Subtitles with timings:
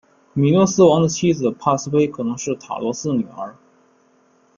[0.33, 3.55] 米诺斯王的妻子帕斯菲可能是塔罗斯的女儿。